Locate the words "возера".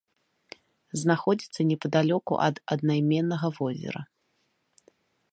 3.59-4.01